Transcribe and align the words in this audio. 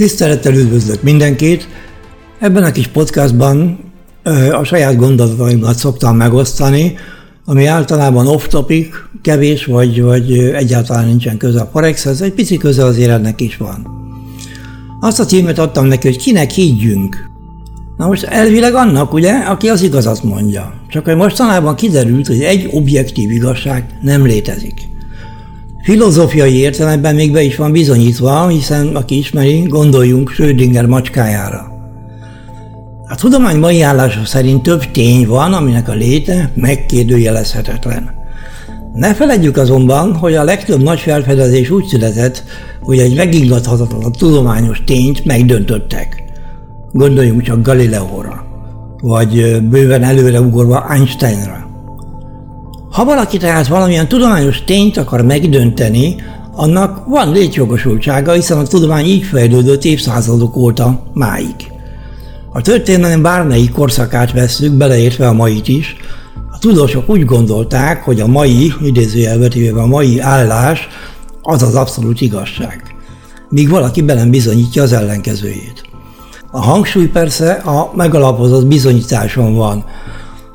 Tisztelettel 0.00 0.54
üdvözlök 0.54 1.02
mindenkit! 1.02 1.68
Ebben 2.38 2.62
a 2.62 2.72
kis 2.72 2.86
podcastban 2.86 3.78
a 4.52 4.64
saját 4.64 4.96
gondolataimat 4.96 5.76
szoktam 5.76 6.16
megosztani, 6.16 6.94
ami 7.44 7.66
általában 7.66 8.26
off-topic, 8.26 8.88
kevés, 9.22 9.64
vagy, 9.64 10.02
vagy 10.02 10.38
egyáltalán 10.38 11.06
nincsen 11.06 11.36
köze 11.36 11.60
a 11.60 11.68
Forexhez, 11.72 12.20
egy 12.20 12.32
pici 12.32 12.56
köze 12.56 12.84
azért 12.84 13.10
ennek 13.10 13.40
is 13.40 13.56
van. 13.56 13.86
Azt 15.00 15.20
a 15.20 15.24
címet 15.24 15.58
adtam 15.58 15.86
neki, 15.86 16.06
hogy 16.06 16.18
kinek 16.18 16.50
higgyünk. 16.50 17.16
Na 17.96 18.06
most 18.06 18.22
elvileg 18.22 18.74
annak, 18.74 19.12
ugye, 19.12 19.32
aki 19.32 19.68
az 19.68 19.82
igazat 19.82 20.22
mondja. 20.22 20.74
Csak 20.88 21.04
hogy 21.04 21.16
mostanában 21.16 21.74
kiderült, 21.74 22.26
hogy 22.26 22.40
egy 22.40 22.68
objektív 22.72 23.30
igazság 23.30 23.98
nem 24.02 24.26
létezik. 24.26 24.88
Filozófiai 25.82 26.58
értelemben 26.58 27.14
még 27.14 27.32
be 27.32 27.42
is 27.42 27.56
van 27.56 27.72
bizonyítva, 27.72 28.48
hiszen 28.48 28.96
aki 28.96 29.18
ismeri, 29.18 29.62
gondoljunk 29.62 30.30
Schrödinger 30.30 30.86
macskájára. 30.86 31.72
A 33.08 33.14
tudomány 33.14 33.58
mai 33.58 33.82
állása 33.82 34.24
szerint 34.24 34.62
több 34.62 34.90
tény 34.90 35.26
van, 35.26 35.52
aminek 35.52 35.88
a 35.88 35.92
léte 35.92 36.50
megkérdőjelezhetetlen. 36.54 38.10
Ne 38.94 39.14
feledjük 39.14 39.56
azonban, 39.56 40.14
hogy 40.14 40.34
a 40.34 40.44
legtöbb 40.44 40.82
nagy 40.82 41.00
felfedezés 41.00 41.70
úgy 41.70 41.84
született, 41.84 42.44
hogy 42.80 42.98
egy 42.98 43.16
megingathatatlan 43.16 44.12
tudományos 44.12 44.82
tényt 44.84 45.24
megdöntöttek. 45.24 46.24
Gondoljunk 46.92 47.42
csak 47.42 47.62
Galileóra, 47.62 48.44
vagy 49.02 49.62
bőven 49.62 50.02
előre 50.02 50.40
ugorva 50.40 50.86
Einsteinra. 50.88 51.59
Ha 52.90 53.04
valaki 53.04 53.38
tehát 53.38 53.68
valamilyen 53.68 54.08
tudományos 54.08 54.64
tényt 54.64 54.96
akar 54.96 55.22
megdönteni, 55.22 56.16
annak 56.54 57.06
van 57.06 57.32
létjogosultsága, 57.32 58.32
hiszen 58.32 58.58
a 58.58 58.62
tudomány 58.62 59.04
így 59.04 59.22
fejlődött 59.22 59.84
évszázadok 59.84 60.56
óta 60.56 61.02
máig. 61.12 61.54
A 62.52 62.60
történelem 62.60 63.22
bármelyik 63.22 63.72
korszakát 63.72 64.32
veszük, 64.32 64.72
beleértve 64.72 65.28
a 65.28 65.32
mait 65.32 65.68
is, 65.68 65.96
a 66.50 66.58
tudósok 66.58 67.08
úgy 67.08 67.24
gondolták, 67.24 68.02
hogy 68.02 68.20
a 68.20 68.26
mai, 68.26 68.72
idézőjelvetével 68.82 69.82
a 69.82 69.86
mai 69.86 70.20
állás 70.20 70.88
az 71.42 71.62
az 71.62 71.74
abszolút 71.74 72.20
igazság. 72.20 72.82
Míg 73.48 73.68
valaki 73.68 74.02
belem 74.02 74.30
bizonyítja 74.30 74.82
az 74.82 74.92
ellenkezőjét. 74.92 75.82
A 76.50 76.60
hangsúly 76.60 77.06
persze 77.06 77.52
a 77.52 77.92
megalapozott 77.94 78.66
bizonyításon 78.66 79.54
van. 79.54 79.84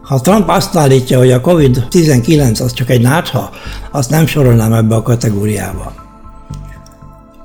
Ha 0.06 0.22
Trump 0.22 0.50
azt 0.50 0.76
állítja, 0.76 1.18
hogy 1.18 1.32
a 1.32 1.42
COVID-19 1.42 2.64
az 2.64 2.74
csak 2.74 2.90
egy 2.90 3.02
nátha, 3.02 3.50
azt 3.92 4.10
nem 4.10 4.26
sorolnám 4.26 4.74
ebbe 4.74 4.96
a 4.96 5.02
kategóriába. 5.02 5.94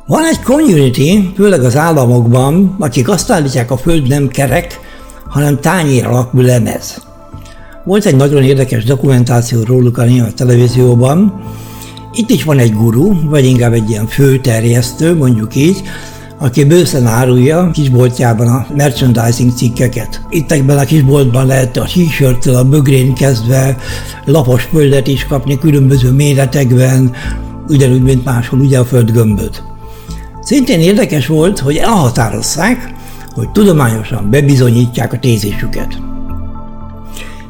Van 0.07 0.25
egy 0.25 0.41
community, 0.43 1.33
főleg 1.37 1.65
az 1.65 1.77
államokban, 1.77 2.77
akik 2.79 3.09
azt 3.09 3.31
állítják, 3.31 3.71
a 3.71 3.77
Föld 3.77 4.09
nem 4.09 4.29
kerek, 4.29 4.81
hanem 5.29 5.61
tányér 5.61 6.07
alakú 6.07 6.41
lemez. 6.41 7.03
Volt 7.85 8.05
egy 8.05 8.17
nagyon 8.17 8.43
érdekes 8.43 8.85
dokumentáció 8.85 9.63
róluk 9.63 9.99
a 9.99 10.05
német 10.05 10.35
televízióban. 10.35 11.43
Itt 12.13 12.31
is 12.31 12.45
van 12.45 12.59
egy 12.59 12.73
guru, 12.73 13.29
vagy 13.29 13.45
inkább 13.45 13.73
egy 13.73 13.91
ilyen 13.91 14.07
főterjesztő, 14.07 15.17
mondjuk 15.17 15.55
így, 15.55 15.83
aki 16.43 16.65
bőszen 16.65 17.07
árulja 17.07 17.71
kisboltjában 17.73 18.47
a 18.47 18.67
merchandising 18.77 19.53
cikkeket. 19.53 20.21
Itt 20.31 20.53
ebben 20.53 20.79
a 20.79 20.85
kisboltban 20.85 21.47
lehet 21.47 21.77
a 21.77 21.87
t 22.41 22.47
a 22.47 22.65
bögrén 22.65 23.15
kezdve 23.15 23.77
lapos 24.25 24.63
földet 24.63 25.07
is 25.07 25.27
kapni 25.27 25.59
különböző 25.59 26.11
méretekben, 26.11 27.13
ugyanúgy, 27.69 28.03
mint 28.03 28.25
máshol 28.25 28.61
ugye 28.61 28.79
a 28.79 28.85
földgömböt. 28.85 29.63
Szintén 30.41 30.81
érdekes 30.81 31.27
volt, 31.27 31.59
hogy 31.59 31.77
elhatározzák, 31.77 32.95
hogy 33.35 33.51
tudományosan 33.51 34.31
bebizonyítják 34.31 35.13
a 35.13 35.19
tézésüket. 35.19 35.99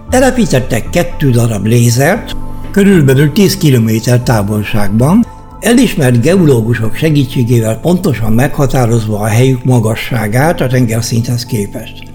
Telepítettek 0.09 0.91
kettő 0.91 1.31
darab 1.31 1.67
lézert, 1.67 2.37
körülbelül 2.71 3.33
10 3.33 3.57
km 3.57 3.91
távolságban, 4.25 5.27
elismert 5.61 6.21
geológusok 6.21 6.95
segítségével 6.95 7.79
pontosan 7.79 8.33
meghatározva 8.33 9.19
a 9.19 9.27
helyük 9.27 9.65
magasságát 9.65 10.61
a 10.61 10.67
tengerszinthez 10.67 11.45
képest. 11.45 12.09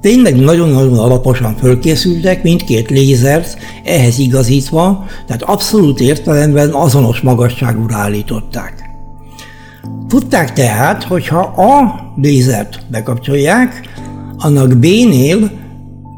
Tényleg 0.00 0.36
nagyon-nagyon 0.36 0.98
alaposan 0.98 1.56
fölkészültek, 1.56 2.42
mindkét 2.42 2.90
lézert 2.90 3.56
ehhez 3.84 4.18
igazítva, 4.18 5.04
tehát 5.26 5.42
abszolút 5.42 6.00
értelemben 6.00 6.70
azonos 6.70 7.20
magasságúra 7.20 7.96
állították. 7.96 8.90
Tudták 10.08 10.52
tehát, 10.52 11.04
hogy 11.04 11.28
ha 11.28 11.40
a 11.40 12.00
lézert 12.16 12.80
bekapcsolják, 12.90 13.88
annak 14.38 14.76
B-nél 14.76 15.50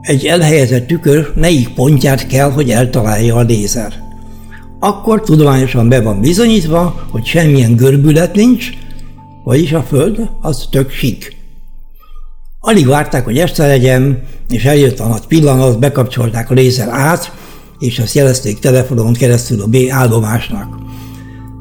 egy 0.00 0.24
elhelyezett 0.24 0.86
tükör 0.86 1.32
melyik 1.34 1.68
pontját 1.68 2.26
kell, 2.26 2.50
hogy 2.50 2.70
eltalálja 2.70 3.36
a 3.36 3.42
lézer. 3.42 4.01
Akkor 4.84 5.20
tudományosan 5.20 5.88
be 5.88 6.00
van 6.00 6.20
bizonyítva, 6.20 7.06
hogy 7.10 7.24
semmilyen 7.24 7.76
görbület 7.76 8.34
nincs, 8.34 8.70
vagyis 9.44 9.72
a 9.72 9.82
Föld 9.82 10.30
az 10.40 10.68
tök 10.70 10.90
sik. 10.90 11.36
Alig 12.60 12.86
várták, 12.86 13.24
hogy 13.24 13.38
este 13.38 13.66
legyen, 13.66 14.22
és 14.48 14.64
eljött 14.64 15.00
a 15.00 15.06
nagy 15.06 15.26
pillanat, 15.26 15.78
bekapcsolták 15.78 16.50
a 16.50 16.54
lézer 16.54 16.88
át, 16.88 17.32
és 17.78 17.98
azt 17.98 18.14
jelezték 18.14 18.58
telefonon 18.58 19.12
keresztül 19.12 19.62
a 19.62 19.66
B 19.66 19.76
állomásnak. 19.90 20.78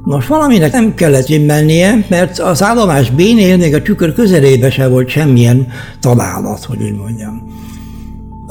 Most 0.03 0.27
valaminek 0.27 0.71
nem 0.71 0.93
kellett 0.93 1.45
mennie, 1.45 2.05
mert 2.09 2.39
az 2.39 2.63
állomás 2.63 3.09
B-nél 3.09 3.57
még 3.57 3.73
a 3.73 3.81
tükör 3.81 4.13
közelébe 4.13 4.71
se 4.71 4.87
volt 4.87 5.09
semmilyen 5.09 5.67
találat, 5.99 6.63
hogy 6.63 6.81
úgy 6.81 6.95
mondjam. 6.95 7.60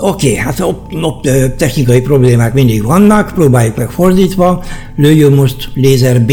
Oké, 0.02 0.36
hát 0.36 0.60
op, 0.60 0.92
op, 1.02 1.28
technikai 1.56 2.00
problémák 2.00 2.54
mindig 2.54 2.82
vannak, 2.82 3.32
próbáljuk 3.34 3.76
meg 3.76 3.90
fordítva, 3.90 4.62
lőjön 4.96 5.32
most 5.32 5.70
lézer 5.74 6.20
B. 6.20 6.32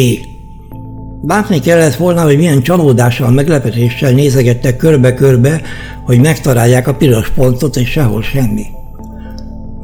Látni 1.22 1.60
kellett 1.60 1.96
volna, 1.96 2.24
hogy 2.24 2.38
milyen 2.38 2.62
csalódással, 2.62 3.32
meglepetéssel 3.32 4.12
nézegettek 4.12 4.78
körbe-körbe, 4.78 5.62
hogy 6.06 6.20
megtalálják 6.20 6.88
a 6.88 6.94
piros 6.94 7.30
pontot, 7.30 7.76
és 7.76 7.90
sehol 7.90 8.22
semmi. 8.22 8.66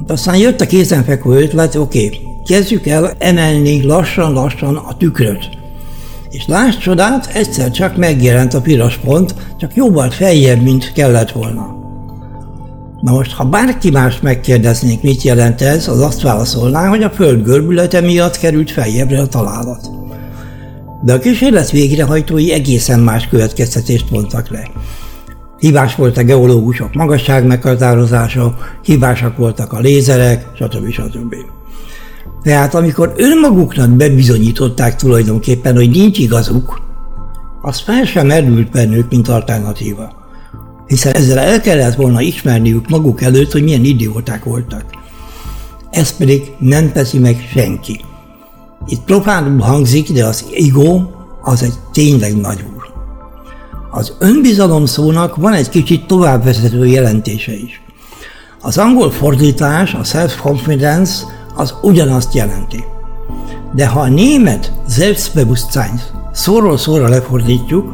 Aztán 0.07 0.37
jött 0.37 0.61
a 0.61 0.65
kézenfekvő 0.65 1.41
ötlet, 1.41 1.75
oké, 1.75 2.19
kezdjük 2.45 2.87
el 2.87 3.11
emelni 3.17 3.85
lassan-lassan 3.85 4.75
a 4.75 4.97
tükröt. 4.97 5.49
És 6.29 6.45
láss 6.47 6.77
csodát, 6.77 7.31
egyszer 7.33 7.71
csak 7.71 7.97
megjelent 7.97 8.53
a 8.53 8.61
piros 8.61 8.97
pont, 8.97 9.35
csak 9.59 9.75
jóval 9.75 10.09
feljebb, 10.09 10.61
mint 10.61 10.91
kellett 10.93 11.31
volna. 11.31 11.82
Na 13.03 13.11
most, 13.11 13.31
ha 13.31 13.43
bárki 13.43 13.89
más 13.89 14.19
megkérdeznék, 14.19 15.01
mit 15.01 15.21
jelent 15.21 15.61
ez, 15.61 15.87
az 15.87 15.99
azt 15.99 16.21
válaszolná, 16.21 16.87
hogy 16.87 17.03
a 17.03 17.09
föld 17.09 17.43
görbülete 17.43 18.01
miatt 18.01 18.37
került 18.37 18.71
feljebbre 18.71 19.21
a 19.21 19.27
találat. 19.27 19.89
De 21.01 21.13
a 21.13 21.19
kísérlet 21.19 21.71
végrehajtói 21.71 22.51
egészen 22.51 22.99
más 22.99 23.27
következtetést 23.27 24.09
mondtak 24.09 24.49
le. 24.49 24.69
Hibás 25.59 25.95
volt 25.95 26.17
a 26.17 26.23
geológusok 26.23 26.93
magasság 26.93 27.45
meghatározása, 27.45 28.57
hibásak 28.83 29.37
voltak 29.37 29.73
a 29.73 29.79
lézerek, 29.79 30.45
stb. 30.55 30.91
stb. 30.91 31.35
Tehát 32.43 32.75
amikor 32.75 33.13
önmaguknak 33.17 33.89
bebizonyították 33.89 34.95
tulajdonképpen, 34.95 35.75
hogy 35.75 35.89
nincs 35.89 36.19
igazuk, 36.19 36.81
az 37.61 37.79
fel 37.79 38.05
sem 38.05 38.27
merült 38.27 38.71
bennük, 38.71 39.09
mint 39.09 39.27
alternatíva. 39.27 40.22
Hiszen 40.87 41.13
ezzel 41.13 41.39
el 41.39 41.61
kellett 41.61 41.95
volna 41.95 42.21
ismerniük 42.21 42.89
maguk 42.89 43.21
előtt, 43.21 43.51
hogy 43.51 43.63
milyen 43.63 43.83
idióták 43.83 44.43
voltak. 44.43 44.85
Ez 45.89 46.17
pedig 46.17 46.51
nem 46.59 46.91
teszi 46.91 47.19
meg 47.19 47.49
senki. 47.53 47.99
Itt 48.87 49.01
profánul 49.01 49.59
hangzik, 49.59 50.11
de 50.11 50.25
az 50.25 50.45
ego 50.53 51.01
az 51.41 51.63
egy 51.63 51.73
tényleg 51.91 52.35
nagy 52.35 52.65
úr. 52.75 52.83
Az 53.91 54.13
önbizalom 54.19 54.85
szónak 54.85 55.35
van 55.35 55.53
egy 55.53 55.69
kicsit 55.69 56.07
továbbvezető 56.07 56.85
jelentése 56.85 57.53
is. 57.53 57.81
Az 58.61 58.77
angol 58.77 59.11
fordítás, 59.11 59.93
a 59.93 60.03
self-confidence 60.03 61.23
az 61.55 61.73
ugyanazt 61.81 62.33
jelenti. 62.33 62.83
De 63.75 63.87
ha 63.87 63.99
a 63.99 64.07
német 64.07 64.71
Selbstbewusstsein 64.89 66.01
szóról 66.31 66.77
szóra 66.77 67.07
lefordítjuk, 67.07 67.93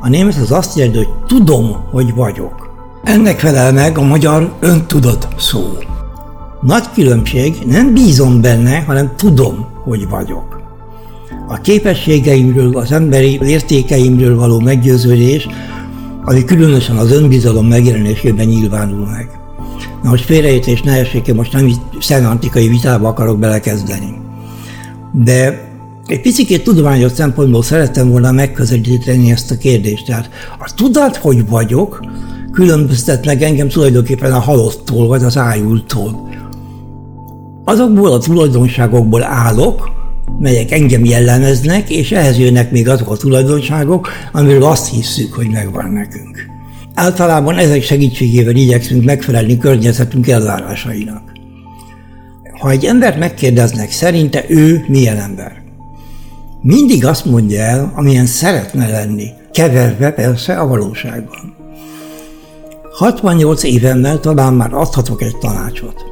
a 0.00 0.08
német 0.08 0.36
az 0.36 0.52
azt 0.52 0.76
jelenti, 0.76 0.98
hogy 0.98 1.12
tudom, 1.26 1.76
hogy 1.90 2.14
vagyok. 2.14 2.68
Ennek 3.04 3.38
felel 3.38 3.72
meg 3.72 3.98
a 3.98 4.02
magyar 4.02 4.52
öntudat 4.60 5.28
szó. 5.38 5.60
Nagy 6.60 6.84
különbség, 6.94 7.56
nem 7.66 7.92
bízom 7.94 8.40
benne, 8.40 8.78
hanem 8.86 9.12
tudom, 9.16 9.66
hogy 9.84 10.08
vagyok. 10.08 10.60
A 11.48 11.60
képességeimről, 11.60 12.76
az 12.76 12.92
emberi 12.92 13.40
értékeimről 13.42 14.36
való 14.36 14.60
meggyőződés, 14.60 15.48
ami 16.24 16.44
különösen 16.44 16.96
az 16.96 17.12
önbizalom 17.12 17.66
megjelenésében 17.66 18.46
nyilvánul 18.46 19.06
meg. 19.06 19.28
Na, 20.02 20.08
hogy 20.08 20.20
félreértés 20.20 20.82
ne 20.82 20.98
essék, 20.98 21.34
most 21.34 21.52
nem 21.52 21.70
szemantikai 22.00 22.68
vitába 22.68 23.08
akarok 23.08 23.38
belekezdeni. 23.38 24.18
De 25.12 25.69
Egy 26.10 26.20
picit 26.20 26.62
tudományos 26.62 27.12
szempontból 27.12 27.62
szerettem 27.62 28.10
volna 28.10 28.32
megközelíteni 28.32 29.30
ezt 29.30 29.50
a 29.50 29.56
kérdést. 29.56 30.06
Tehát 30.06 30.30
a 30.58 30.72
tudat, 30.74 31.16
hogy 31.16 31.48
vagyok, 31.48 32.00
különböztet 32.52 33.26
meg 33.26 33.42
engem 33.42 33.68
tulajdonképpen 33.68 34.32
a 34.32 34.38
halottól, 34.38 35.06
vagy 35.06 35.22
az 35.22 35.36
ájultól. 35.36 36.28
Azokból 37.64 38.12
a 38.12 38.18
tulajdonságokból 38.18 39.22
állok, 39.24 39.90
melyek 40.38 40.70
engem 40.70 41.04
jellemeznek, 41.04 41.90
és 41.90 42.12
ehhez 42.12 42.38
jönnek 42.38 42.70
még 42.70 42.88
azok 42.88 43.10
a 43.10 43.16
tulajdonságok, 43.16 44.08
amiről 44.32 44.64
azt 44.64 44.90
hiszük, 44.90 45.32
hogy 45.32 45.48
megvan 45.48 45.90
nekünk. 45.90 46.46
Általában 46.94 47.56
ezek 47.56 47.82
segítségével 47.82 48.56
igyekszünk 48.56 49.04
megfelelni 49.04 49.58
környezetünk 49.58 50.28
elvárásainak. 50.28 51.22
Ha 52.60 52.70
egy 52.70 52.84
embert 52.84 53.18
megkérdeznek, 53.18 53.90
szerinte 53.90 54.44
ő 54.48 54.84
milyen 54.88 55.16
ember? 55.16 55.59
Mindig 56.62 57.06
azt 57.06 57.24
mondja 57.24 57.60
el, 57.60 57.92
amilyen 57.96 58.26
szeretne 58.26 58.88
lenni, 58.88 59.28
keverve 59.52 60.10
persze 60.10 60.58
a 60.58 60.66
valóságban. 60.66 61.54
68 62.92 63.62
évemmel 63.62 64.20
talán 64.20 64.54
már 64.54 64.74
adhatok 64.74 65.22
egy 65.22 65.36
tanácsot. 65.36 66.04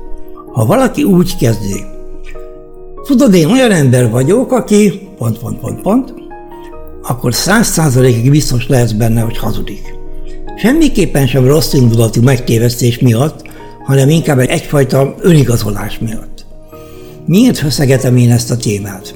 Ha 0.52 0.66
valaki 0.66 1.02
úgy 1.02 1.36
kezdi, 1.36 1.84
tudod, 3.06 3.34
én 3.34 3.50
olyan 3.50 3.70
ember 3.70 4.10
vagyok, 4.10 4.52
aki 4.52 5.08
pont, 5.18 5.38
pont, 5.38 5.58
pont, 5.58 5.80
pont, 5.80 6.14
akkor 7.02 7.34
száz 7.34 7.66
százalékig 7.66 8.30
biztos 8.30 8.68
lesz 8.68 8.92
benne, 8.92 9.20
hogy 9.20 9.38
hazudik. 9.38 9.94
Semmiképpen 10.56 11.26
sem 11.26 11.46
rossz 11.46 11.72
indulatú 11.72 12.22
megtévesztés 12.22 12.98
miatt, 12.98 13.42
hanem 13.84 14.08
inkább 14.08 14.38
egyfajta 14.38 15.14
önigazolás 15.20 15.98
miatt. 15.98 16.46
Miért 17.26 17.58
feszegetem 17.58 18.16
én 18.16 18.30
ezt 18.30 18.50
a 18.50 18.56
témát? 18.56 19.14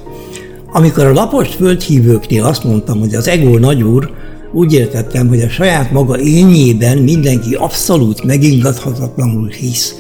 Amikor 0.75 1.05
a 1.05 1.13
lapos 1.13 1.49
földhívőknél 1.49 2.45
azt 2.45 2.65
mondtam, 2.65 2.99
hogy 2.99 3.15
az 3.15 3.29
ego 3.29 3.59
nagyúr, 3.59 4.11
úgy 4.53 4.73
értettem, 4.73 5.29
hogy 5.29 5.41
a 5.41 5.49
saját 5.49 5.91
maga 5.91 6.21
énjében 6.21 6.99
mindenki 6.99 7.55
abszolút 7.55 8.25
megingathatatlanul 8.25 9.49
hisz, 9.49 9.95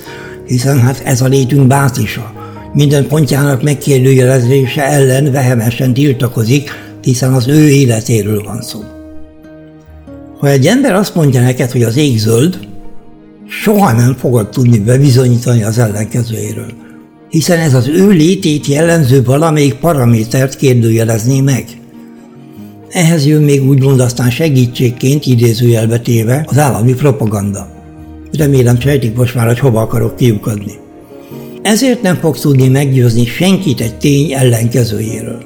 hiszen 0.46 0.80
hát 0.80 1.02
ez 1.04 1.20
a 1.20 1.26
létünk 1.26 1.66
bázisa. 1.66 2.32
Minden 2.72 3.06
pontjának 3.06 3.62
megkérdőjelezése 3.62 4.84
ellen 4.84 5.32
vehemesen 5.32 5.94
tiltakozik, 5.94 6.70
hiszen 7.02 7.32
az 7.32 7.48
ő 7.48 7.68
életéről 7.68 8.42
van 8.42 8.62
szó. 8.62 8.80
Ha 10.38 10.48
egy 10.48 10.66
ember 10.66 10.94
azt 10.94 11.14
mondja 11.14 11.40
neked, 11.40 11.70
hogy 11.70 11.82
az 11.82 11.96
ég 11.96 12.18
zöld, 12.18 12.58
soha 13.46 13.92
nem 13.92 14.14
fogod 14.14 14.48
tudni 14.48 14.78
bebizonyítani 14.78 15.62
az 15.62 15.78
ellenkezőjéről, 15.78 16.72
hiszen 17.32 17.58
ez 17.58 17.74
az 17.74 17.88
ő 17.88 18.08
létét 18.08 18.66
jellemző 18.66 19.22
valamelyik 19.22 19.74
paramétert 19.74 20.56
kérdőjelezné 20.56 21.40
meg. 21.40 21.64
Ehhez 22.90 23.26
jön 23.26 23.42
még 23.42 23.68
úgymond 23.68 24.00
aztán 24.00 24.30
segítségként 24.30 25.26
idézőjelbe 25.26 25.98
téve 25.98 26.44
az 26.48 26.58
állami 26.58 26.94
propaganda. 26.94 27.68
Remélem 28.38 28.80
sejtik 28.80 29.16
most 29.16 29.34
már, 29.34 29.46
hogy 29.46 29.58
hova 29.58 29.80
akarok 29.80 30.16
kiukadni. 30.16 30.72
Ezért 31.62 32.02
nem 32.02 32.14
fog 32.14 32.38
tudni 32.38 32.68
meggyőzni 32.68 33.24
senkit 33.24 33.80
egy 33.80 33.98
tény 33.98 34.32
ellenkezőjéről. 34.32 35.42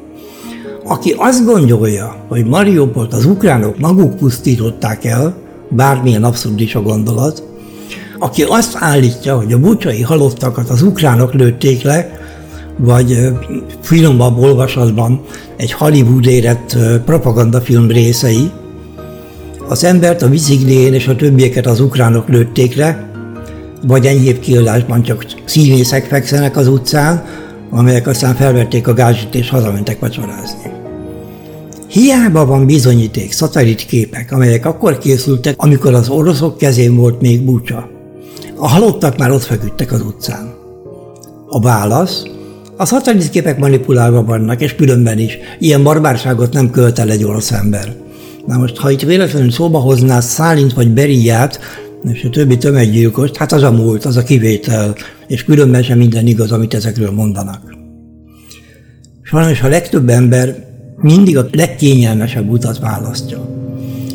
Aki 0.84 1.14
azt 1.16 1.44
gondolja, 1.44 2.24
hogy 2.28 2.44
Mariupolt 2.44 3.12
az 3.12 3.24
ukránok 3.24 3.78
maguk 3.78 4.16
pusztították 4.16 5.04
el, 5.04 5.36
bármilyen 5.70 6.24
abszurd 6.24 6.60
is 6.60 6.74
a 6.74 6.82
gondolat, 6.82 7.42
aki 8.18 8.42
azt 8.42 8.76
állítja, 8.78 9.36
hogy 9.36 9.52
a 9.52 9.58
bucsai 9.58 10.02
halottakat 10.02 10.68
az 10.68 10.82
ukránok 10.82 11.32
lőtték 11.32 11.82
le, 11.82 12.20
vagy 12.78 13.18
finomabb 13.80 14.38
olvasatban 14.38 15.20
egy 15.56 15.72
Hollywood 15.72 16.26
érett 16.26 16.76
propagandafilm 17.04 17.88
részei, 17.88 18.50
az 19.68 19.84
embert 19.84 20.22
a 20.22 20.28
biciklién 20.28 20.94
és 20.94 21.08
a 21.08 21.16
többieket 21.16 21.66
az 21.66 21.80
ukránok 21.80 22.28
lőtték 22.28 22.76
le, 22.76 23.10
vagy 23.86 24.06
enyhébb 24.06 24.38
kiadásban 24.38 25.02
csak 25.02 25.26
színészek 25.44 26.04
fekszenek 26.04 26.56
az 26.56 26.68
utcán, 26.68 27.24
amelyek 27.70 28.06
aztán 28.06 28.34
felvették 28.34 28.88
a 28.88 28.94
gázsit 28.94 29.34
és 29.34 29.50
hazamentek 29.50 30.00
vacsorázni. 30.00 30.70
Hiába 31.88 32.46
van 32.46 32.66
bizonyíték, 32.66 33.32
képek, 33.86 34.32
amelyek 34.32 34.66
akkor 34.66 34.98
készültek, 34.98 35.54
amikor 35.56 35.94
az 35.94 36.08
oroszok 36.08 36.58
kezén 36.58 36.96
volt 36.96 37.20
még 37.20 37.44
búcsa. 37.44 37.95
A 38.58 38.68
halottak 38.68 39.18
már 39.18 39.30
ott 39.30 39.42
feküdtek 39.42 39.92
az 39.92 40.00
utcán. 40.00 40.54
A 41.48 41.60
válasz, 41.60 42.22
a 42.76 43.00
képek 43.30 43.58
manipulálva 43.58 44.24
vannak, 44.24 44.60
és 44.60 44.74
különben 44.74 45.18
is. 45.18 45.38
Ilyen 45.58 45.82
barbárságot 45.82 46.52
nem 46.52 46.70
költ 46.70 46.98
el 46.98 47.10
egy 47.10 47.24
orosz 47.24 47.52
ember. 47.52 47.94
Na 48.46 48.58
most, 48.58 48.76
ha 48.76 48.90
itt 48.90 49.00
véletlenül 49.02 49.50
szóba 49.50 49.78
hozná 49.78 50.20
Szálint 50.20 50.72
vagy 50.72 50.90
Beriát, 50.90 51.60
és 52.12 52.24
a 52.24 52.30
többi 52.30 52.58
tömeggyilkost, 52.58 53.36
hát 53.36 53.52
az 53.52 53.62
a 53.62 53.70
múlt, 53.70 54.04
az 54.04 54.16
a 54.16 54.22
kivétel, 54.22 54.94
és 55.26 55.44
különben 55.44 55.82
sem 55.82 55.98
minden 55.98 56.26
igaz, 56.26 56.52
amit 56.52 56.74
ezekről 56.74 57.10
mondanak. 57.10 57.74
Sajnos 59.22 59.62
a 59.62 59.68
legtöbb 59.68 60.08
ember 60.08 60.64
mindig 60.96 61.38
a 61.38 61.46
legkényelmesebb 61.52 62.50
utat 62.50 62.78
választja. 62.78 63.48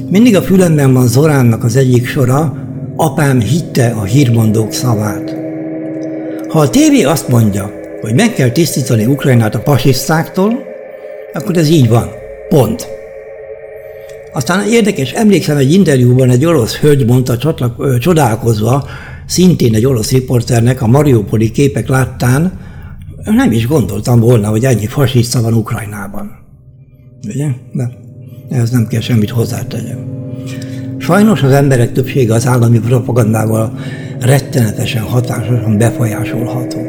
Mindig 0.10 0.36
a 0.36 0.42
fülemben 0.42 0.94
van 0.94 1.08
Zoránnak 1.08 1.64
az 1.64 1.76
egyik 1.76 2.08
sora, 2.08 2.70
apám 3.02 3.40
hitte 3.40 3.90
a 3.90 4.04
hírmondók 4.04 4.72
szavát. 4.72 5.36
Ha 6.48 6.60
a 6.60 6.70
tévé 6.70 7.04
azt 7.04 7.28
mondja, 7.28 7.72
hogy 8.02 8.14
meg 8.14 8.34
kell 8.34 8.50
tisztítani 8.50 9.06
Ukrajnát 9.06 9.56
a 9.56 9.60
fasisztáktól, 9.60 10.64
akkor 11.34 11.58
ez 11.58 11.70
így 11.70 11.90
van. 11.90 12.10
Pont. 12.50 12.88
Aztán 14.34 14.68
érdekes, 14.68 15.12
emlékszem 15.12 15.58
egy 15.58 15.74
interjúban 15.74 16.30
egy 16.30 16.46
orosz 16.46 16.76
hölgy 16.76 17.06
mondta 17.06 17.38
csatlak, 17.38 18.00
csodálkozva, 18.00 18.88
szintén 19.26 19.76
egy 19.76 19.86
orosz 19.86 20.12
riporternek 20.12 20.82
a 20.82 20.88
Mariupoli 20.88 21.52
képek 21.52 21.88
láttán, 21.88 22.60
nem 23.24 23.52
is 23.52 23.68
gondoltam 23.68 24.20
volna, 24.20 24.50
hogy 24.50 24.66
ennyi 24.66 24.88
fasiszta 24.88 25.42
van 25.42 25.54
Ukrajnában. 25.54 26.32
Ugye? 27.28 27.48
De 27.74 27.92
ehhez 28.50 28.70
nem 28.70 28.88
kell 28.88 29.02
semmit 29.02 29.30
hozzátegyem. 29.30 30.21
Sajnos 31.02 31.42
az 31.42 31.52
emberek 31.52 31.92
többsége 31.92 32.34
az 32.34 32.48
állami 32.48 32.80
propagandával 32.80 33.80
rettenetesen 34.20 35.02
hatásosan 35.02 35.78
befolyásolható. 35.78 36.80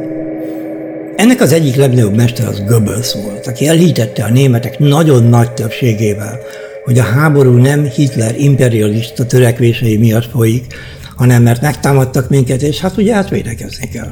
Ennek 1.16 1.40
az 1.40 1.52
egyik 1.52 1.74
legnagyobb 1.74 2.16
mester 2.16 2.46
az 2.48 2.62
Goebbels 2.66 3.14
volt, 3.14 3.46
aki 3.46 3.66
elhitette 3.66 4.24
a 4.24 4.30
németek 4.30 4.78
nagyon 4.78 5.24
nagy 5.24 5.52
többségével, 5.52 6.38
hogy 6.84 6.98
a 6.98 7.02
háború 7.02 7.56
nem 7.56 7.84
Hitler 7.84 8.34
imperialista 8.38 9.26
törekvései 9.26 9.96
miatt 9.96 10.30
folyik, 10.30 10.74
hanem 11.16 11.42
mert 11.42 11.62
megtámadtak 11.62 12.28
minket, 12.28 12.62
és 12.62 12.80
hát 12.80 12.96
ugye 12.96 13.14
átvédekezni 13.14 13.88
kell. 13.88 14.10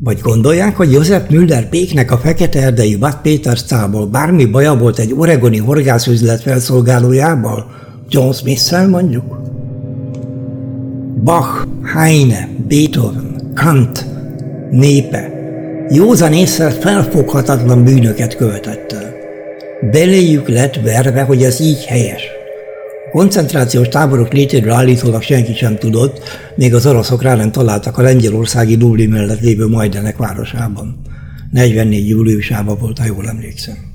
Vagy 0.00 0.20
gondolják, 0.20 0.76
hogy 0.76 0.92
József 0.92 1.28
Müller 1.28 1.68
Péknek 1.68 2.10
a 2.10 2.18
fekete 2.18 2.62
erdei 2.62 2.96
Bad 2.96 3.16
Péterstából 3.22 4.06
bármi 4.06 4.44
baja 4.44 4.74
volt 4.74 4.98
egy 4.98 5.14
oregoni 5.16 5.58
horgászüzlet 5.58 6.40
felszolgálójával, 6.40 7.82
John 8.14 8.32
smith 8.32 8.88
mondjuk? 8.88 9.40
Bach, 11.24 11.66
Heine, 11.94 12.48
Beethoven, 12.68 13.52
Kant, 13.54 14.06
népe, 14.70 15.32
józan 15.90 16.32
észre 16.32 16.70
felfoghatatlan 16.70 17.84
bűnöket 17.84 18.36
követett 18.36 18.92
el. 18.92 19.14
Beléjük 19.90 20.48
lett 20.48 20.80
verve, 20.80 21.22
hogy 21.22 21.42
ez 21.42 21.60
így 21.60 21.84
helyes. 21.84 22.22
Koncentrációs 23.12 23.88
táborok 23.88 24.32
létéről 24.32 24.72
állítólag 24.72 25.22
senki 25.22 25.54
sem 25.54 25.76
tudott, 25.78 26.20
még 26.56 26.74
az 26.74 26.86
oroszok 26.86 27.22
rá 27.22 27.34
nem 27.34 27.52
találtak 27.52 27.98
a 27.98 28.02
lengyelországi 28.02 28.76
Dubli 28.76 29.06
mellett 29.06 29.40
lévő 29.40 29.66
Majdenek 29.66 30.16
városában. 30.16 31.00
44 31.50 32.08
júliusában 32.08 32.78
volt, 32.78 32.98
ha 32.98 33.04
jól 33.04 33.28
emlékszem. 33.28 33.93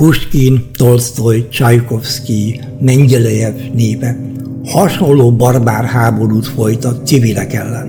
Pushkin, 0.00 0.70
Tolstoy, 0.76 1.48
Csajkovszki, 1.48 2.60
Mengyelejev 2.80 3.54
népe 3.74 4.16
hasonló 4.64 5.32
barbár 5.32 5.84
háborút 5.84 6.46
folytat 6.46 7.06
civilek 7.06 7.52
ellen. 7.52 7.86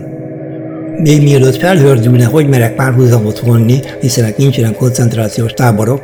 Még 1.02 1.22
mielőtt 1.22 1.56
felhördülne, 1.56 2.26
hogy 2.26 2.50
merek 2.50 2.76
párhuzamot 2.76 3.40
vonni, 3.40 3.80
hiszen 4.02 4.34
nincsenek 4.38 4.76
koncentrációs 4.76 5.52
táborok, 5.52 6.02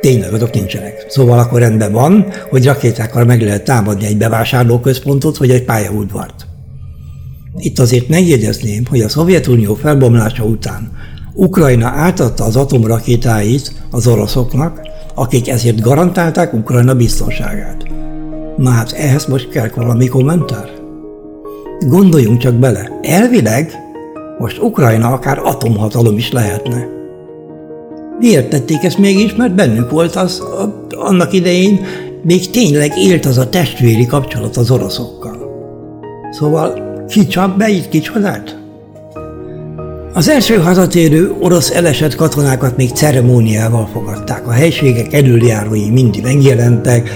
tényleg 0.00 0.32
azok 0.32 0.54
nincsenek. 0.54 1.06
Szóval 1.08 1.38
akkor 1.38 1.60
rendben 1.60 1.92
van, 1.92 2.26
hogy 2.50 2.64
rakétákkal 2.64 3.24
meg 3.24 3.42
lehet 3.42 3.64
támadni 3.64 4.06
egy 4.06 4.16
bevásárlóközpontot 4.16 5.36
vagy 5.36 5.50
egy 5.50 5.64
pályaudvart. 5.64 6.46
Itt 7.56 7.78
azért 7.78 8.08
megjegyezném, 8.08 8.84
hogy 8.88 9.00
a 9.00 9.08
Szovjetunió 9.08 9.74
felbomlása 9.74 10.44
után 10.44 10.92
Ukrajna 11.38 11.86
átadta 11.86 12.44
az 12.44 12.56
atomrakétáit 12.56 13.72
az 13.90 14.06
oroszoknak, 14.06 14.80
akik 15.14 15.48
ezért 15.48 15.80
garantálták 15.80 16.52
Ukrajna 16.52 16.94
biztonságát. 16.94 17.84
Na 18.56 18.70
hát 18.70 18.92
ehhez 18.92 19.26
most 19.26 19.48
kell 19.48 19.70
valami 19.74 20.06
kommentár? 20.06 20.70
Gondoljunk 21.88 22.38
csak 22.38 22.54
bele, 22.54 22.98
elvileg 23.02 23.72
most 24.38 24.58
Ukrajna 24.62 25.12
akár 25.12 25.38
atomhatalom 25.38 26.16
is 26.16 26.32
lehetne. 26.32 26.86
Miért 28.18 28.48
tették 28.50 28.84
ezt 28.84 28.98
mégis? 28.98 29.34
Mert 29.34 29.54
bennük 29.54 29.90
volt 29.90 30.16
az, 30.16 30.40
a, 30.40 30.86
annak 30.90 31.32
idején 31.32 31.80
még 32.22 32.50
tényleg 32.50 32.98
élt 32.98 33.26
az 33.26 33.38
a 33.38 33.48
testvéri 33.48 34.06
kapcsolat 34.06 34.56
az 34.56 34.70
oroszokkal. 34.70 35.36
Szóval 36.30 36.84
ki 37.08 37.26
csap 37.26 37.58
be 37.58 37.68
itt 37.68 37.88
kicsodát? 37.88 38.65
Az 40.16 40.28
első 40.28 40.54
hazatérő 40.54 41.34
orosz 41.40 41.70
elesett 41.70 42.14
katonákat 42.14 42.76
még 42.76 42.90
ceremóniával 42.90 43.88
fogadták. 43.92 44.46
A 44.46 44.50
helységek 44.50 45.12
előjárói 45.12 45.90
mindig 45.90 46.22
megjelentek, 46.22 47.10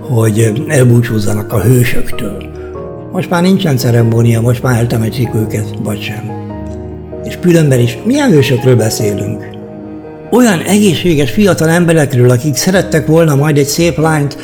hogy 0.00 0.64
elbúcsúzzanak 0.68 1.52
a 1.52 1.60
hősöktől. 1.60 2.42
Most 3.12 3.30
már 3.30 3.42
nincsen 3.42 3.76
ceremónia, 3.76 4.40
most 4.40 4.62
már 4.62 4.78
eltemetik 4.78 5.34
őket, 5.34 5.66
vagy 5.82 6.00
sem. 6.02 6.30
És 7.24 7.38
különben 7.40 7.80
is 7.80 7.98
milyen 8.04 8.30
hősökről 8.30 8.76
beszélünk? 8.76 9.44
Olyan 10.30 10.60
egészséges 10.60 11.30
fiatal 11.30 11.68
emberekről, 11.68 12.30
akik 12.30 12.56
szerettek 12.56 13.06
volna 13.06 13.34
majd 13.34 13.58
egy 13.58 13.66
szép 13.66 13.98
lányt, 13.98 14.36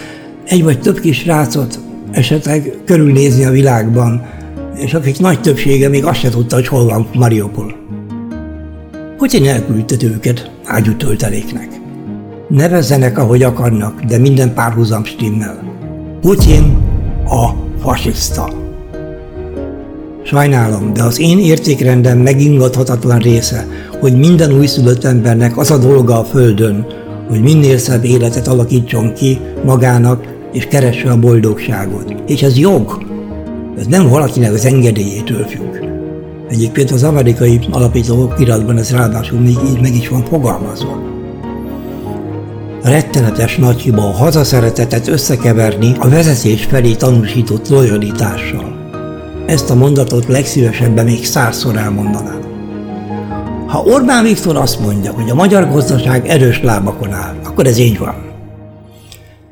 egy 0.45 0.63
vagy 0.63 0.81
több 0.81 1.01
kis 1.01 1.27
rácot 1.27 1.79
esetleg 2.11 2.73
körülnézni 2.85 3.45
a 3.45 3.51
világban, 3.51 4.35
és 4.77 4.95
akik 4.95 5.19
nagy 5.19 5.41
többsége 5.41 5.89
még 5.89 6.05
azt 6.05 6.21
se 6.21 6.29
tudta, 6.29 6.55
hogy 6.55 6.69
hol 6.69 6.85
van 6.85 7.09
Mariupol. 7.15 7.86
Putyin 9.17 9.49
elküldte 9.49 9.97
őket 10.05 10.51
ágyú 10.65 10.97
tölteléknek. 10.97 11.69
Nevezzenek, 12.49 13.19
ahogy 13.19 13.43
akarnak, 13.43 14.01
de 14.01 14.19
minden 14.19 14.55
párhuzam 14.55 15.05
stimmel. 15.05 15.63
Putyin 16.21 16.79
a 17.25 17.49
fasiszta. 17.81 18.53
Sajnálom, 20.25 20.93
de 20.93 21.03
az 21.03 21.21
én 21.21 21.39
értékrendem 21.39 22.19
megingathatatlan 22.19 23.19
része, 23.19 23.67
hogy 24.01 24.19
minden 24.19 24.53
újszülött 24.53 25.05
embernek 25.05 25.59
az 25.59 25.71
a 25.71 25.79
dolga 25.79 26.19
a 26.19 26.25
Földön, 26.25 26.87
hogy 27.29 27.41
minél 27.41 27.79
szebb 27.79 28.05
életet 28.05 28.47
alakítson 28.47 29.13
ki 29.13 29.41
magának, 29.65 30.25
és 30.53 30.67
keresse 30.67 31.11
a 31.11 31.19
boldogságot. 31.19 32.15
És 32.27 32.43
ez 32.43 32.59
jog. 32.59 33.05
Ez 33.79 33.87
nem 33.87 34.09
valakinek 34.09 34.53
az 34.53 34.65
engedélyétől 34.65 35.45
függ. 35.45 35.96
Egyébként 36.49 36.91
az 36.91 37.03
amerikai 37.03 37.61
alapító 37.71 38.33
iratban 38.39 38.79
ez 38.79 38.91
ráadásul 38.91 39.41
még 39.41 39.57
így 39.69 39.81
meg 39.81 39.95
is 39.95 40.09
van 40.09 40.25
fogalmazva. 40.25 41.03
Rettenetes 42.83 43.57
nagy 43.57 43.81
hiba 43.81 44.03
a 44.03 44.17
hazaszeretetet 44.17 45.09
összekeverni 45.09 45.93
a 45.99 46.09
vezetés 46.09 46.65
felé 46.65 46.95
tanúsított 46.95 47.69
lojalitással. 47.69 48.77
Ezt 49.47 49.71
a 49.71 49.75
mondatot 49.75 50.27
legszívesebben 50.27 51.05
még 51.05 51.25
százszor 51.25 51.77
elmondanám. 51.77 52.41
Ha 53.67 53.83
Orbán 53.83 54.25
Viktor 54.25 54.57
azt 54.57 54.81
mondja, 54.81 55.13
hogy 55.13 55.31
a 55.31 55.35
magyar 55.35 55.69
gazdaság 55.71 56.27
erős 56.27 56.63
lábakon 56.63 57.13
áll, 57.13 57.35
akkor 57.45 57.67
ez 57.67 57.79
így 57.79 57.99
van. 57.99 58.36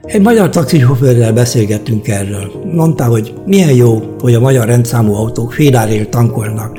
Egy 0.07 0.23
magyar 0.23 0.49
taxisofőrrel 0.49 1.33
beszélgettünk 1.33 2.09
erről. 2.09 2.53
Mondta, 2.73 3.05
hogy 3.05 3.35
milyen 3.47 3.73
jó, 3.73 4.15
hogy 4.21 4.35
a 4.35 4.41
magyar 4.41 4.67
rendszámú 4.67 5.15
autók 5.15 5.53
félárért 5.53 6.11
tankolnak, 6.11 6.79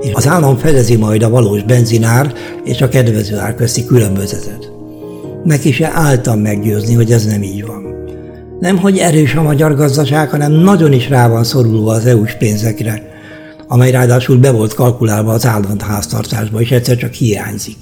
és 0.00 0.12
az 0.12 0.28
állam 0.28 0.56
fedezi 0.56 0.96
majd 0.96 1.22
a 1.22 1.28
valós 1.28 1.62
benzinár 1.62 2.32
és 2.64 2.80
a 2.80 2.88
kedvező 2.88 3.36
ár 3.36 3.54
közti 3.54 3.84
különbözetet. 3.84 4.70
Neki 5.44 5.72
se 5.72 5.90
álltam 5.94 6.38
meggyőzni, 6.38 6.94
hogy 6.94 7.12
ez 7.12 7.24
nem 7.24 7.42
így 7.42 7.66
van. 7.66 7.94
Nem, 8.60 8.78
hogy 8.78 8.98
erős 8.98 9.34
a 9.34 9.42
magyar 9.42 9.74
gazdaság, 9.74 10.30
hanem 10.30 10.52
nagyon 10.52 10.92
is 10.92 11.08
rá 11.08 11.28
van 11.28 11.44
szorulva 11.44 11.92
az 11.92 12.06
EU-s 12.06 12.34
pénzekre, 12.34 13.02
amely 13.68 13.90
ráadásul 13.90 14.38
be 14.38 14.50
volt 14.50 14.74
kalkulálva 14.74 15.32
az 15.32 15.46
állandháztartásba, 15.46 16.60
és 16.60 16.70
egyszer 16.70 16.96
csak 16.96 17.12
hiányzik. 17.12 17.76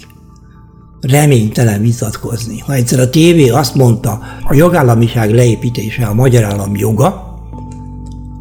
Reménytelen 1.00 1.80
vitatkozni. 1.80 2.58
Ha 2.58 2.74
egyszer 2.74 3.00
a 3.00 3.10
tévé 3.10 3.48
azt 3.48 3.74
mondta, 3.74 4.20
a 4.42 4.54
jogállamiság 4.54 5.34
leépítése 5.34 6.06
a 6.06 6.14
magyar 6.14 6.44
állam 6.44 6.76
joga, 6.76 7.36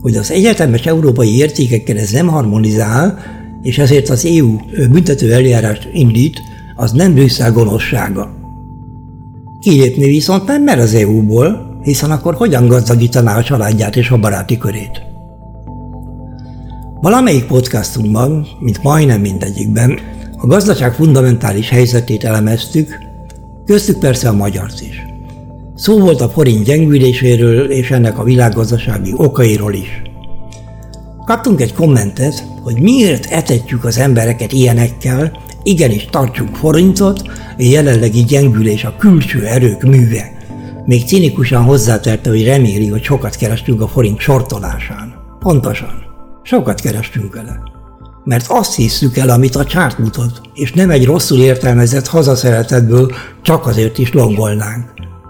hogy 0.02 0.16
az 0.16 0.32
egyetemes 0.32 0.86
európai 0.86 1.38
értékekkel 1.38 1.98
ez 1.98 2.12
nem 2.12 2.28
harmonizál, 2.28 3.20
és 3.62 3.78
ezért 3.78 4.10
az 4.10 4.26
EU 4.26 4.56
büntető 4.90 5.34
eljárást 5.34 5.90
indít, 5.94 6.42
az 6.76 6.92
nem 6.92 7.14
Brüsszel 7.14 7.52
gonoszsága. 7.52 8.36
Kilépni 9.60 10.06
viszont 10.06 10.46
nem 10.46 10.64
mer 10.64 10.80
az 10.80 10.94
EU-ból, 10.94 11.80
hiszen 11.84 12.12
akkor 12.12 12.34
hogyan 12.34 12.68
gazdagítaná 12.68 13.38
a 13.38 13.44
családját 13.44 13.96
és 13.96 14.10
a 14.10 14.18
baráti 14.18 14.58
körét? 14.58 15.02
Valamelyik 17.02 17.46
podcastunkban, 17.46 18.48
mint 18.60 18.84
majdnem 18.84 19.22
mindegyikben, 19.22 20.00
a 20.38 20.48
gazdaság 20.48 20.94
fundamentális 20.94 21.70
helyzetét 21.70 22.24
elemeztük, 22.24 22.98
köztük 23.66 24.00
persze 24.00 24.30
a 24.30 24.34
magyart 24.34 24.82
is. 24.82 25.06
Szó 25.76 26.00
volt 26.00 26.22
a 26.22 26.30
forint 26.30 26.64
gyengüléséről 26.64 27.72
és 27.72 27.92
ennek 27.92 28.20
a 28.20 28.24
világgazdasági 28.24 29.14
okairól 29.16 29.74
is. 29.74 30.02
Kaptunk 31.26 31.62
egy 31.62 31.74
kommentet, 31.74 32.48
hogy 32.64 32.80
miért 32.80 33.26
etetjük 33.32 33.84
az 33.86 33.98
embereket 33.98 34.52
ilyenekkel, 34.52 35.32
igenis 35.64 36.06
tartsunk 36.06 36.56
forintot, 36.56 37.22
a 37.58 37.64
jelenlegi 37.64 38.24
gyengülés 38.24 38.84
a 38.84 38.96
külső 38.98 39.46
erők 39.46 39.82
műve. 39.82 40.32
Még 40.86 41.06
cinikusan 41.06 41.64
hozzátette, 41.64 42.30
hogy 42.30 42.46
reméli, 42.46 42.88
hogy 42.88 43.04
sokat 43.04 43.36
kerestünk 43.36 43.82
a 43.82 43.88
forint 43.88 44.20
sortolásán. 44.20 45.14
Pontosan. 45.40 46.06
Sokat 46.44 46.82
kerestünk 46.82 47.34
vele. 47.34 47.76
Mert 48.28 48.46
azt 48.48 48.76
hiszük 48.76 49.18
el, 49.18 49.30
amit 49.30 49.56
a 49.56 49.66
csárt 49.66 49.98
mutat, 49.98 50.42
és 50.54 50.74
nem 50.74 50.90
egy 50.90 51.06
rosszul 51.06 51.40
értelmezett 51.40 52.08
hazaszeretetből 52.08 53.12
csak 53.42 53.68
azért 53.68 53.98
is 53.98 54.14
longolnánk. 54.14 54.86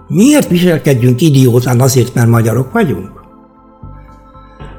Miért 0.08 0.48
viselkedjünk 0.48 1.22
idiótán 1.22 1.82
azért, 1.82 2.13
mert 2.13 2.27
magyarok 2.27 2.72
vagyunk? 2.72 3.10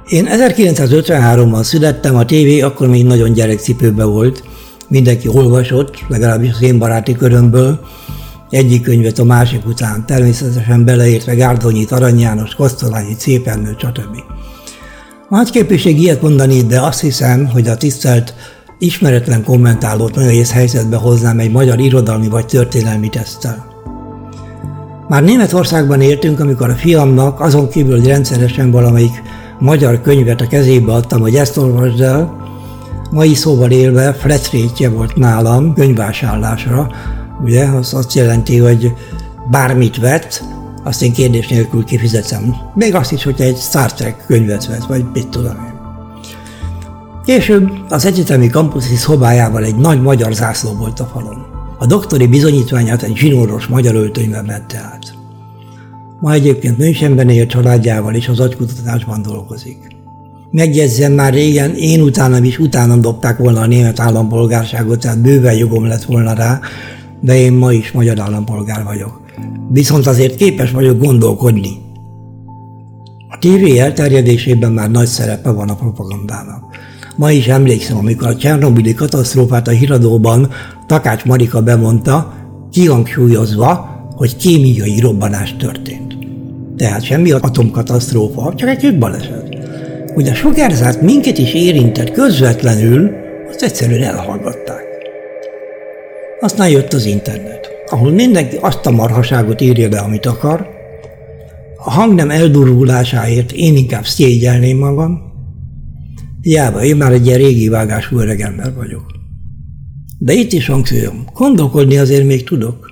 Én 0.08 0.28
1953-ban 0.30 1.62
születtem, 1.62 2.16
a 2.16 2.24
tévé 2.24 2.60
akkor 2.60 2.88
még 2.88 3.06
nagyon 3.06 3.32
gyerekcipőbe 3.32 4.04
volt, 4.04 4.42
mindenki 4.88 5.28
olvasott, 5.28 6.04
legalábbis 6.08 6.50
az 6.52 6.62
én 6.62 6.78
baráti 6.78 7.16
körömből, 7.16 7.80
egyik 8.50 8.82
könyvet 8.82 9.18
a 9.18 9.24
másik 9.24 9.66
után, 9.66 10.06
természetesen 10.06 10.84
beleértve 10.84 11.34
Gárdonyit, 11.34 11.92
Arany 11.92 12.20
János, 12.20 12.54
Kosztolányi, 12.54 13.14
Cépernő, 13.14 13.76
stb. 13.78 14.37
Nagy 15.28 15.50
képviség 15.50 16.00
ilyet 16.00 16.22
mondani, 16.22 16.62
de 16.62 16.80
azt 16.80 17.00
hiszem, 17.00 17.46
hogy 17.46 17.68
a 17.68 17.76
tisztelt 17.76 18.34
ismeretlen 18.78 19.44
kommentálót 19.44 20.14
nehéz 20.14 20.52
helyzetbe 20.52 20.96
hoznám 20.96 21.38
egy 21.38 21.50
magyar 21.50 21.78
irodalmi 21.80 22.28
vagy 22.28 22.46
történelmi 22.46 23.08
tesztel. 23.08 23.66
Már 25.08 25.22
Németországban 25.22 26.00
értünk, 26.00 26.40
amikor 26.40 26.70
a 26.70 26.74
fiamnak 26.74 27.40
azon 27.40 27.68
kívül, 27.68 27.96
hogy 27.96 28.06
rendszeresen 28.06 28.70
valamelyik 28.70 29.22
magyar 29.58 30.00
könyvet 30.00 30.40
a 30.40 30.46
kezébe 30.46 30.92
adtam, 30.92 31.20
hogy 31.20 31.34
ezt 31.34 31.56
olvasd 31.56 32.00
el, 32.00 32.36
mai 33.10 33.34
szóval 33.34 33.70
élve 33.70 34.12
flat 34.12 34.50
volt 34.92 35.16
nálam 35.16 35.74
könyvásárlásra, 35.74 36.90
ugye, 37.42 37.64
az 37.64 37.94
azt 37.94 38.14
jelenti, 38.14 38.58
hogy 38.58 38.92
bármit 39.50 39.98
vett, 39.98 40.44
azt 40.84 41.02
én 41.02 41.12
kérdés 41.12 41.48
nélkül 41.48 41.84
kifizetem. 41.84 42.54
Még 42.74 42.94
azt 42.94 43.12
is, 43.12 43.22
hogyha 43.22 43.44
egy 43.44 43.56
Star 43.56 43.92
Trek 43.92 44.24
könyvet 44.26 44.66
vett, 44.66 44.84
vagy 44.84 45.04
mit 45.12 45.28
tudom 45.28 45.56
én. 45.66 45.76
Később 47.24 47.70
az 47.88 48.04
egyetemi 48.06 48.48
kampuszi 48.48 48.96
szobájával 48.96 49.64
egy 49.64 49.76
nagy 49.76 50.02
magyar 50.02 50.32
zászló 50.32 50.72
volt 50.72 51.00
a 51.00 51.10
falon. 51.12 51.46
A 51.78 51.86
doktori 51.86 52.26
bizonyítványát 52.26 53.02
egy 53.02 53.16
zsinóros 53.16 53.66
magyar 53.66 53.94
öltönyben 53.94 54.46
vette 54.46 54.78
át. 54.78 55.14
Ma 56.20 56.32
egyébként 56.32 56.78
Münchenben 56.78 57.28
él 57.28 57.46
családjával 57.46 58.14
és 58.14 58.28
az 58.28 58.40
agykutatásban 58.40 59.22
dolgozik. 59.22 59.96
Megjegyzem, 60.50 61.12
már 61.12 61.32
régen 61.32 61.74
én 61.74 62.00
utánam 62.00 62.44
is 62.44 62.58
utánam 62.58 63.00
dobták 63.00 63.38
volna 63.38 63.60
a 63.60 63.66
német 63.66 64.00
állampolgárságot, 64.00 65.00
tehát 65.00 65.20
bőven 65.20 65.54
jogom 65.54 65.86
lett 65.86 66.04
volna 66.04 66.32
rá, 66.32 66.60
de 67.20 67.36
én 67.36 67.52
ma 67.52 67.72
is 67.72 67.92
magyar 67.92 68.20
állampolgár 68.20 68.84
vagyok. 68.84 69.17
Viszont 69.70 70.06
azért 70.06 70.36
képes 70.36 70.70
vagyok 70.70 70.98
gondolkodni. 70.98 71.70
A 73.28 73.38
tévé 73.38 73.78
elterjedésében 73.78 74.72
már 74.72 74.90
nagy 74.90 75.06
szerepe 75.06 75.50
van 75.50 75.68
a 75.68 75.74
propagandának. 75.74 76.64
Ma 77.16 77.30
is 77.30 77.46
emlékszem, 77.46 77.96
amikor 77.96 78.26
a 78.28 78.36
Csernobili 78.36 78.94
katasztrófát 78.94 79.68
a 79.68 79.70
híradóban 79.70 80.50
Takács 80.86 81.24
Marika 81.24 81.62
bemondta, 81.62 82.32
kihangsúlyozva, 82.70 83.96
hogy 84.14 84.36
kémiai 84.36 85.00
robbanás 85.00 85.56
történt. 85.56 86.16
Tehát 86.76 87.02
semmi 87.02 87.30
atomkatasztrófa, 87.30 88.54
csak 88.54 88.68
egy 88.68 88.76
kis 88.76 88.92
baleset. 88.92 89.56
Hogy 90.14 90.28
a 90.28 90.34
sugárzát 90.34 91.02
minket 91.02 91.38
is 91.38 91.52
érintett 91.52 92.10
közvetlenül, 92.10 93.10
azt 93.48 93.62
egyszerűen 93.62 94.02
elhallgatták. 94.02 94.84
Aztán 96.40 96.68
jött 96.68 96.92
az 96.92 97.04
internet, 97.04 97.67
ahol 97.90 98.10
mindenki 98.10 98.56
azt 98.60 98.86
a 98.86 98.90
marhaságot 98.90 99.60
írja 99.60 99.88
be, 99.88 99.98
amit 99.98 100.26
akar. 100.26 100.68
A 101.84 101.90
hangnem 101.90 102.30
eldurvulásáért 102.30 103.52
én 103.52 103.76
inkább 103.76 104.06
szégyelném 104.06 104.78
magam. 104.78 105.20
Hiába, 106.40 106.84
én 106.84 106.96
már 106.96 107.12
egy 107.12 107.26
ilyen 107.26 107.38
régi 107.38 107.68
vágású 107.68 108.18
öreg 108.18 108.40
ember 108.40 108.74
vagyok. 108.74 109.04
De 110.18 110.32
itt 110.32 110.52
is 110.52 110.66
hangsúlyom, 110.66 111.24
gondolkodni 111.34 111.98
azért 111.98 112.26
még 112.26 112.44
tudok. 112.44 112.90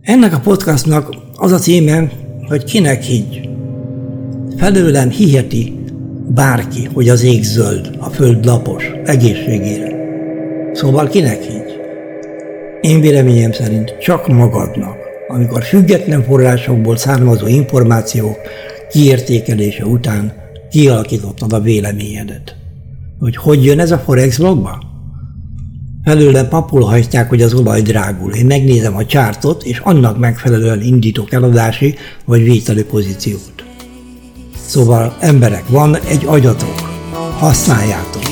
Ennek 0.00 0.34
a 0.34 0.40
podcastnak 0.40 1.14
az 1.36 1.52
a 1.52 1.58
címe, 1.58 2.10
hogy 2.48 2.64
kinek 2.64 3.02
higgy. 3.02 3.48
Felőlem 4.56 5.10
hiheti 5.10 5.72
bárki, 6.28 6.88
hogy 6.92 7.08
az 7.08 7.22
ég 7.22 7.42
zöld, 7.42 7.96
a 7.98 8.08
föld 8.08 8.44
lapos, 8.44 8.84
egészségére. 9.04 9.94
Szóval 10.72 11.08
kinek 11.08 11.42
higgy? 11.42 11.65
Én 12.86 13.00
véleményem 13.00 13.52
szerint 13.52 13.96
csak 14.00 14.28
magadnak, 14.28 14.96
amikor 15.28 15.62
független 15.62 16.22
forrásokból 16.22 16.96
származó 16.96 17.46
információk 17.46 18.36
kiértékelése 18.90 19.84
után 19.84 20.32
kialakítottad 20.70 21.52
a 21.52 21.60
véleményedet. 21.60 22.56
Hogy 23.18 23.36
hogy 23.36 23.64
jön 23.64 23.80
ez 23.80 23.90
a 23.90 23.98
Forex 23.98 24.38
blogba? 24.38 24.82
Felőle 26.04 26.44
papul 26.48 26.82
hajtják, 26.82 27.28
hogy 27.28 27.42
az 27.42 27.54
olaj 27.54 27.82
drágul. 27.82 28.32
Én 28.32 28.46
megnézem 28.46 28.96
a 28.96 29.06
csártot, 29.06 29.62
és 29.64 29.78
annak 29.78 30.18
megfelelően 30.18 30.82
indítok 30.82 31.32
eladási 31.32 31.94
vagy 32.24 32.42
vételi 32.42 32.84
pozíciót. 32.84 33.64
Szóval 34.66 35.16
emberek, 35.20 35.68
van 35.68 35.96
egy 35.96 36.24
agyatok, 36.26 36.80
használjátok. 37.38 38.22